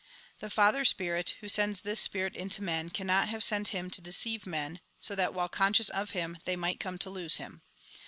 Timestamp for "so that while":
4.97-5.47